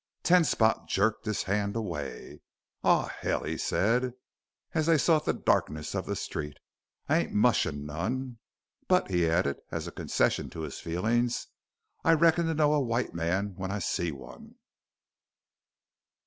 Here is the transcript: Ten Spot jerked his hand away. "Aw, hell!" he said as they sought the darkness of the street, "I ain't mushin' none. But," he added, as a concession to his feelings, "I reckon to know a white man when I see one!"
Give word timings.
Ten 0.23 0.43
Spot 0.45 0.87
jerked 0.89 1.27
his 1.27 1.43
hand 1.43 1.75
away. 1.75 2.41
"Aw, 2.83 3.05
hell!" 3.19 3.43
he 3.43 3.55
said 3.55 4.13
as 4.73 4.87
they 4.87 4.97
sought 4.97 5.25
the 5.25 5.31
darkness 5.33 5.93
of 5.93 6.07
the 6.07 6.15
street, 6.15 6.57
"I 7.07 7.19
ain't 7.19 7.33
mushin' 7.33 7.85
none. 7.85 8.39
But," 8.87 9.11
he 9.11 9.29
added, 9.29 9.59
as 9.69 9.85
a 9.85 9.91
concession 9.91 10.49
to 10.49 10.61
his 10.61 10.79
feelings, 10.79 11.49
"I 12.03 12.13
reckon 12.13 12.47
to 12.47 12.55
know 12.55 12.73
a 12.73 12.81
white 12.81 13.13
man 13.13 13.53
when 13.57 13.69
I 13.69 13.77
see 13.77 14.11
one!" 14.11 14.55